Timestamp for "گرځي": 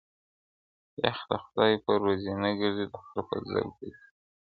2.59-2.85, 3.77-3.91